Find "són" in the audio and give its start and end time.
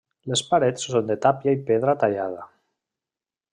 0.93-1.11